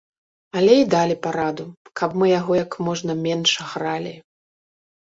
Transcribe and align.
Але 0.61 0.77
і 0.83 0.87
далі 0.93 1.17
параду, 1.27 1.67
каб 2.01 2.17
мы 2.23 2.33
яго 2.39 2.51
як 2.63 2.71
можна 2.89 3.21
менш 3.25 3.51
гралі. 3.75 4.15